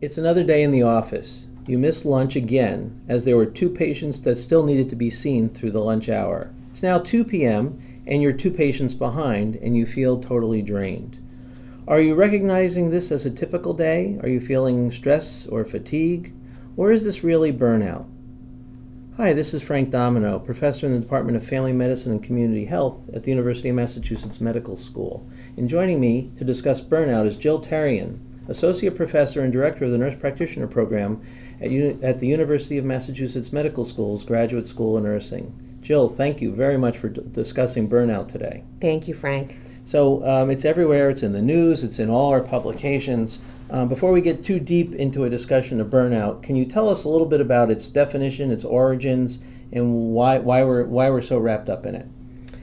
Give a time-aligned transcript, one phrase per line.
[0.00, 1.46] It's another day in the office.
[1.66, 5.48] You missed lunch again, as there were two patients that still needed to be seen
[5.48, 6.52] through the lunch hour.
[6.70, 11.18] It's now 2 p.m., and you're two patients behind, and you feel totally drained.
[11.88, 14.20] Are you recognizing this as a typical day?
[14.22, 16.32] Are you feeling stress or fatigue?
[16.76, 18.06] Or is this really burnout?
[19.16, 23.10] Hi, this is Frank Domino, professor in the Department of Family Medicine and Community Health
[23.12, 25.28] at the University of Massachusetts Medical School.
[25.56, 29.98] And joining me to discuss burnout is Jill Therrien, Associate Professor and Director of the
[29.98, 31.22] Nurse Practitioner Program
[31.60, 35.78] at, Uni- at the University of Massachusetts Medical School's Graduate School of Nursing.
[35.82, 38.64] Jill, thank you very much for d- discussing burnout today.
[38.80, 39.58] Thank you, Frank.
[39.84, 43.38] So um, it's everywhere, it's in the news, it's in all our publications.
[43.70, 47.04] Um, before we get too deep into a discussion of burnout, can you tell us
[47.04, 49.38] a little bit about its definition, its origins,
[49.72, 52.06] and why, why, we're, why we're so wrapped up in it?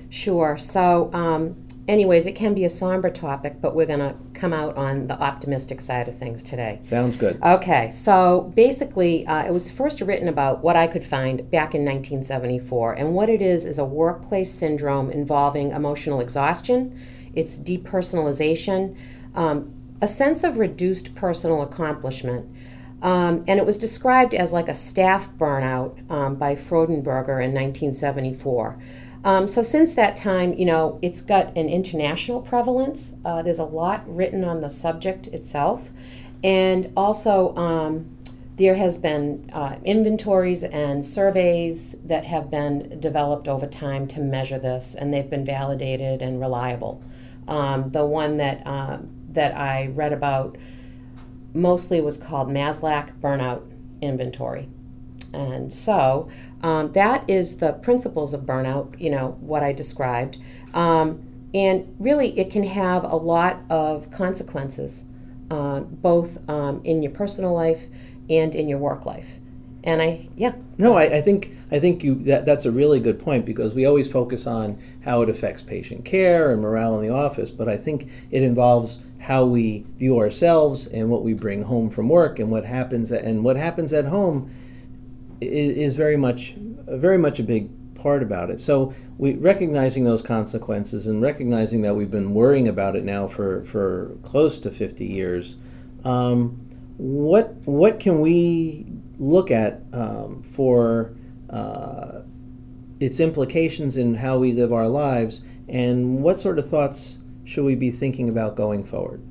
[0.09, 0.57] Sure.
[0.57, 4.75] So, um, anyways, it can be a somber topic, but we're going to come out
[4.75, 6.79] on the optimistic side of things today.
[6.83, 7.41] Sounds good.
[7.43, 11.81] Okay, so basically, uh, it was first written about what I could find back in
[11.85, 12.93] 1974.
[12.93, 16.99] And what it is is a workplace syndrome involving emotional exhaustion,
[17.33, 18.95] it's depersonalization,
[19.35, 22.49] um, a sense of reduced personal accomplishment.
[23.01, 28.79] Um, and it was described as like a staff burnout um, by Freudenberger in 1974.
[29.25, 33.15] Um, so since that time, you know, it's got an international prevalence.
[33.25, 35.89] Uh, there's a lot written on the subject itself,
[36.43, 38.15] and also um,
[38.57, 44.59] there has been uh, inventories and surveys that have been developed over time to measure
[44.59, 47.01] this, and they've been validated and reliable.
[47.47, 50.55] Um, the one that um, that I read about
[51.55, 53.63] mostly was called Maslach Burnout
[54.03, 54.69] Inventory,
[55.33, 56.29] and so
[56.65, 60.39] um, that is the principles of burnout, you know, what I described.
[60.73, 61.21] Um,
[61.53, 65.05] and really, it can have a lot of consequences,
[65.51, 67.85] uh, both um, in your personal life
[68.31, 69.27] and in your work life.
[69.83, 70.55] And I, yeah.
[70.79, 73.85] No, I, I think I think you that, that's a really good point because we
[73.85, 77.77] always focus on how it affects patient care and morale in the office, but I
[77.77, 82.49] think it involves how we view ourselves and what we bring home from work and
[82.49, 84.51] what happens and what happens at home
[85.41, 88.61] is, very much very much a big part about it.
[88.61, 93.63] So we recognizing those consequences and recognizing that we've been worrying about it now for,
[93.63, 95.55] for close to 50 years.
[96.03, 96.61] Um,
[96.97, 98.85] what what can we
[99.17, 101.13] look at um, for
[101.49, 102.21] uh,
[102.99, 107.75] its implications in how we live our lives, and what sort of thoughts should we
[107.75, 109.21] be thinking about going forward?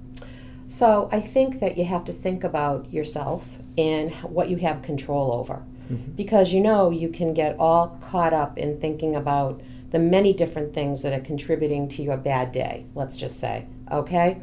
[0.66, 5.32] So I think that you have to think about yourself and what you have control
[5.32, 5.62] over.
[5.91, 6.12] Mm-hmm.
[6.12, 10.75] Because you know you can get all caught up in thinking about the many different
[10.75, 14.41] things that are contributing to your bad day, let's just say, okay?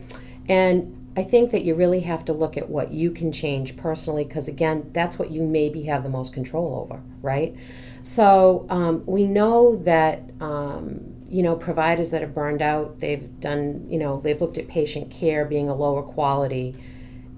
[0.47, 4.23] And I think that you really have to look at what you can change personally
[4.23, 7.53] because, again, that's what you maybe have the most control over, right?
[8.01, 13.85] So um, we know that, um, you know, providers that are burned out, they've done,
[13.89, 16.75] you know, they've looked at patient care being a lower quality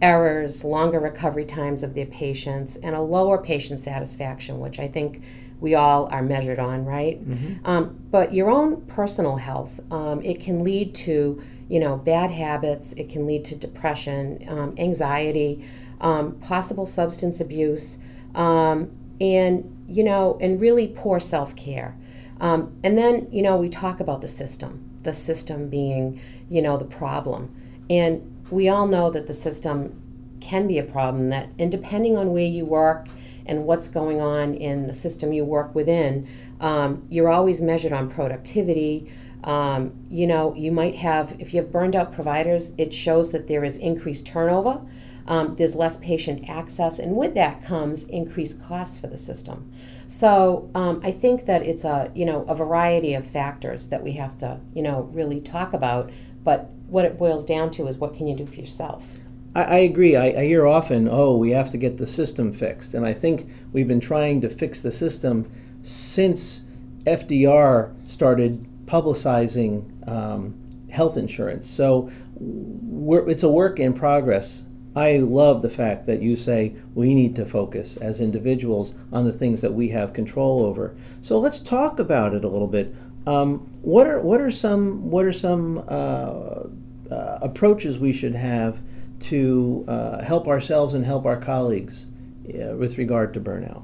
[0.03, 5.23] errors, longer recovery times of their patients, and a lower patient satisfaction, which I think
[5.61, 7.25] we all are measured on, right?
[7.25, 7.65] Mm-hmm.
[7.65, 12.91] Um, but your own personal health, um, it can lead to, you know, bad habits.
[12.93, 15.65] It can lead to depression, um, anxiety,
[16.01, 17.97] um, possible substance abuse,
[18.35, 21.95] um, and you know, and really poor self care.
[22.41, 26.19] Um, and then, you know, we talk about the system, the system being,
[26.49, 27.55] you know, the problem,
[27.89, 30.02] and we all know that the system
[30.43, 33.07] can be a problem that and depending on where you work
[33.45, 36.27] and what's going on in the system you work within
[36.59, 39.11] um, you're always measured on productivity
[39.43, 43.47] um, you know you might have if you have burned out providers it shows that
[43.47, 44.81] there is increased turnover
[45.25, 49.71] um, there's less patient access and with that comes increased costs for the system
[50.07, 54.13] so um, i think that it's a you know a variety of factors that we
[54.13, 56.11] have to you know really talk about
[56.43, 59.19] but what it boils down to is what can you do for yourself?
[59.55, 60.15] I, I agree.
[60.15, 62.93] I, I, hear often, oh, we have to get the system fixed.
[62.93, 65.49] And I think we've been trying to fix the system
[65.81, 66.61] since
[67.05, 70.55] FDR started publicizing um,
[70.91, 71.69] health insurance.
[71.69, 74.63] So it's a work in progress.
[74.95, 79.33] I love the fact that you say we need to focus as individuals on the
[79.33, 80.95] things that we have control over.
[81.21, 82.95] So let's talk about it a little bit.
[83.25, 86.65] Um, what are what are some what are some uh,
[87.09, 88.81] uh, approaches we should have
[89.23, 92.05] to uh, help ourselves and help our colleagues
[92.47, 93.83] uh, with regard to burnout?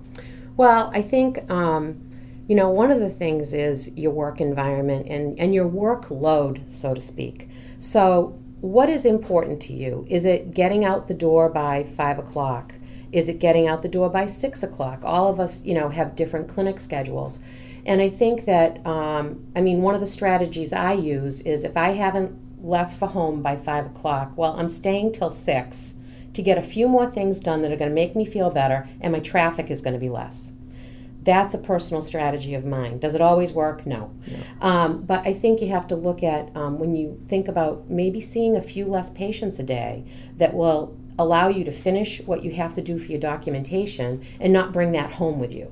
[0.57, 2.01] Well, I think um,
[2.47, 6.93] you know one of the things is your work environment and and your workload, so
[6.93, 7.49] to speak.
[7.79, 10.05] So, what is important to you?
[10.09, 12.73] Is it getting out the door by five o'clock?
[13.11, 15.03] Is it getting out the door by six o'clock?
[15.03, 17.39] All of us, you know, have different clinic schedules.
[17.85, 21.75] And I think that, um, I mean, one of the strategies I use is if
[21.75, 25.95] I haven't left for home by five o'clock, well, I'm staying till six
[26.33, 28.87] to get a few more things done that are going to make me feel better,
[29.01, 30.53] and my traffic is going to be less.
[31.23, 32.99] That's a personal strategy of mine.
[32.99, 33.85] Does it always work?
[33.85, 34.11] No.
[34.25, 34.37] Yeah.
[34.61, 38.21] Um, but I think you have to look at um, when you think about maybe
[38.21, 40.05] seeing a few less patients a day
[40.37, 44.53] that will allow you to finish what you have to do for your documentation and
[44.53, 45.71] not bring that home with you.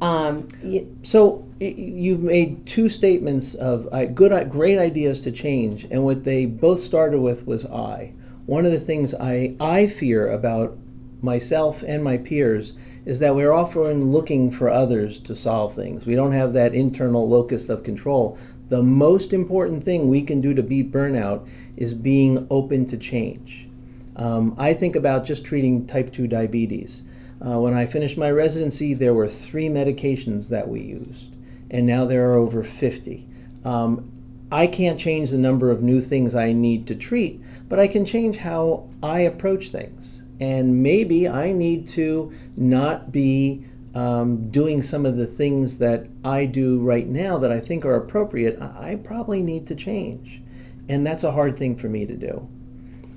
[0.00, 6.04] Um, you, so you've made two statements of uh, good, great ideas to change, and
[6.04, 8.14] what they both started with was I.
[8.46, 10.78] One of the things I I fear about
[11.20, 12.74] myself and my peers
[13.04, 16.06] is that we're often looking for others to solve things.
[16.06, 18.38] We don't have that internal locus of control.
[18.68, 23.66] The most important thing we can do to beat burnout is being open to change.
[24.14, 27.02] Um, I think about just treating type 2 diabetes.
[27.40, 31.34] Uh, when I finished my residency, there were three medications that we used,
[31.70, 33.28] and now there are over 50.
[33.64, 34.12] Um,
[34.50, 38.06] I can't change the number of new things I need to treat, but I can
[38.06, 40.22] change how I approach things.
[40.40, 46.46] And maybe I need to not be um, doing some of the things that I
[46.46, 48.60] do right now that I think are appropriate.
[48.60, 50.42] I probably need to change.
[50.88, 52.48] And that's a hard thing for me to do.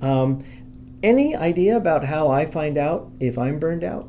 [0.02, 0.44] Um,
[1.02, 4.08] any idea about how I find out if I'm burned out?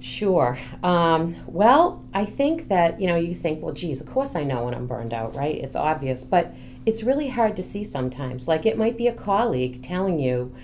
[0.00, 0.58] Sure.
[0.82, 4.64] Um, well, I think that, you know, you think, well, geez, of course I know
[4.64, 5.54] when I'm burned out, right?
[5.54, 6.24] It's obvious.
[6.24, 6.54] But
[6.86, 8.48] it's really hard to see sometimes.
[8.48, 10.54] Like it might be a colleague telling you,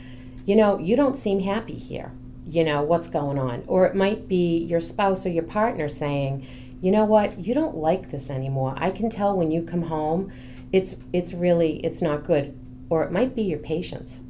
[0.46, 2.12] you know, you don't seem happy here.
[2.46, 3.64] You know, what's going on?
[3.66, 6.46] Or it might be your spouse or your partner saying,
[6.80, 8.74] you know what, you don't like this anymore.
[8.78, 10.32] I can tell when you come home,
[10.72, 12.56] it's it's really it's not good.
[12.88, 14.22] Or it might be your patients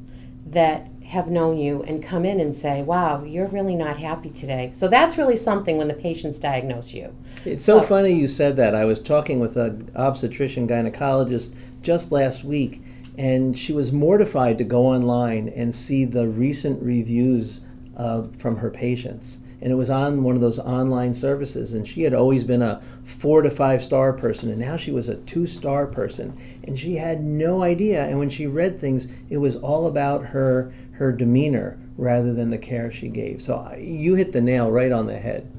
[0.46, 4.70] that have known you and come in and say, wow, you're really not happy today.
[4.72, 7.14] So that's really something when the patients diagnose you.
[7.44, 8.74] It's so, so funny you said that.
[8.74, 12.82] I was talking with an obstetrician gynecologist just last week,
[13.16, 17.60] and she was mortified to go online and see the recent reviews
[17.96, 22.02] uh, from her patients and it was on one of those online services and she
[22.02, 25.46] had always been a four to five star person and now she was a two
[25.46, 29.86] star person and she had no idea and when she read things it was all
[29.86, 33.42] about her her demeanor rather than the care she gave.
[33.42, 35.50] So you hit the nail right on the head.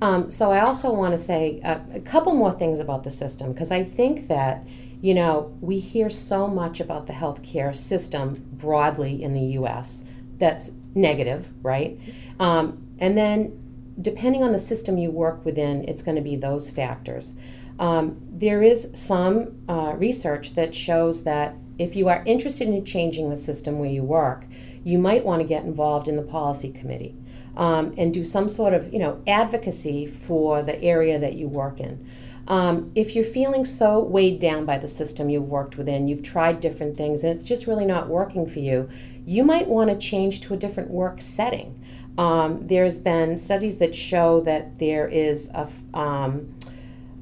[0.00, 3.52] Um, so i also want to say a, a couple more things about the system
[3.52, 4.66] because i think that
[5.00, 10.04] you know we hear so much about the healthcare system broadly in the us
[10.36, 11.98] that's negative right?
[12.38, 13.60] Um, and then,
[14.00, 17.34] depending on the system you work within, it's going to be those factors.
[17.78, 23.30] Um, there is some uh, research that shows that if you are interested in changing
[23.30, 24.46] the system where you work,
[24.84, 27.16] you might want to get involved in the policy committee
[27.56, 31.80] um, and do some sort of you know advocacy for the area that you work
[31.80, 32.06] in.
[32.46, 36.60] Um, if you're feeling so weighed down by the system you've worked within, you've tried
[36.60, 38.90] different things, and it's just really not working for you,
[39.24, 41.80] you might want to change to a different work setting.
[42.18, 46.54] Um, there's been studies that show that there is a um,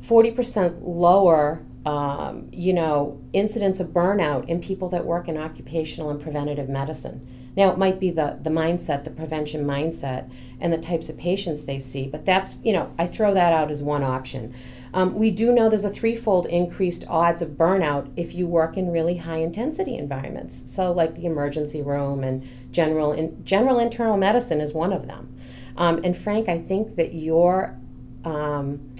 [0.02, 6.20] 40% lower, um, you know, incidents of burnout in people that work in occupational and
[6.20, 7.26] preventative medicine.
[7.56, 11.64] Now, it might be the, the mindset, the prevention mindset, and the types of patients
[11.64, 14.54] they see, but that's, you know, I throw that out as one option.
[14.94, 18.90] Um, we do know there's a threefold increased odds of burnout if you work in
[18.90, 20.70] really high intensity environments.
[20.70, 25.34] So, like the emergency room and general in, general internal medicine is one of them.
[25.78, 27.78] Um, and Frank, I think that your
[28.24, 28.91] um,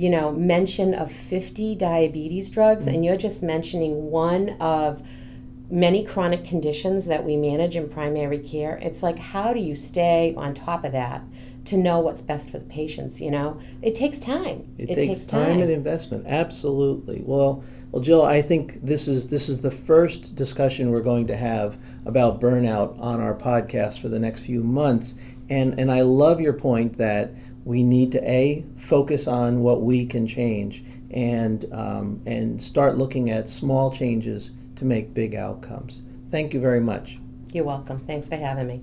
[0.00, 5.06] you know mention of 50 diabetes drugs, and you're just mentioning one of
[5.70, 8.78] many chronic conditions that we manage in primary care.
[8.80, 11.22] It's like how do you stay on top of that?
[11.62, 13.20] to know what's best for the patients.
[13.20, 14.66] You know, it takes time.
[14.78, 15.46] It, it takes, takes time.
[15.46, 16.26] time and investment.
[16.26, 17.22] Absolutely.
[17.24, 21.36] Well, well, Jill, I think this is this is the first discussion we're going to
[21.36, 21.76] have
[22.06, 25.16] about burnout on our podcast for the next few months,
[25.48, 30.06] and and I love your point that we need to a focus on what we
[30.06, 36.02] can change and um, and start looking at small changes to make big outcomes.
[36.30, 37.18] Thank you very much.
[37.52, 37.98] You're welcome.
[37.98, 38.82] Thanks for having me.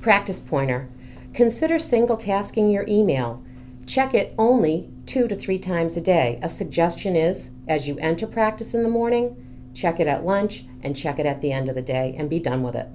[0.00, 0.88] Practice pointer.
[1.32, 3.42] Consider single tasking your email.
[3.86, 6.38] Check it only two to three times a day.
[6.42, 9.36] A suggestion is as you enter practice in the morning,
[9.74, 12.38] check it at lunch, and check it at the end of the day, and be
[12.38, 12.88] done with it.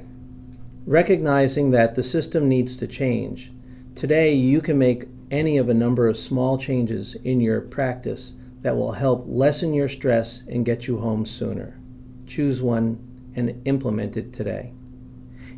[0.86, 3.52] Recognizing that the system needs to change.
[4.00, 8.78] Today, you can make any of a number of small changes in your practice that
[8.78, 11.78] will help lessen your stress and get you home sooner.
[12.26, 14.72] Choose one and implement it today.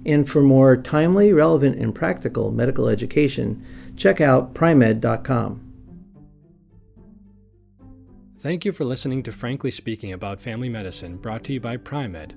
[0.08, 3.64] And for more timely, relevant, and practical medical education,
[3.96, 5.62] check out Pri-Med.com.
[8.40, 12.36] Thank you for listening to Frankly Speaking About Family Medicine, brought to you by Pri-Med.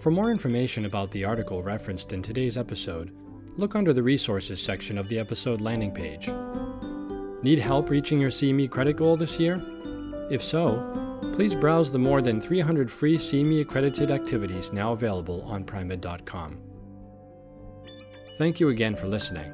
[0.00, 3.16] For more information about the article referenced in today's episode,
[3.56, 6.30] look under the Resources section of the episode landing page.
[7.42, 9.62] Need help reaching your CME credit goal this year?
[10.30, 15.64] If so, please browse the more than 300 free CME accredited activities now available on
[15.64, 16.58] Pri-Med.com.
[18.38, 19.52] Thank you again for listening.